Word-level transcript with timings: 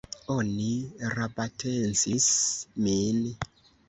Oni 0.35 0.69
rabatencis 1.17 2.31
min! 2.87 3.21